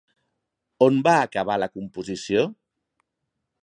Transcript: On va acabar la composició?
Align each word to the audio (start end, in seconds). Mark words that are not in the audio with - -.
On 0.85 0.97
va 1.09 1.13
acabar 1.27 1.59
la 1.65 1.69
composició? 1.77 2.51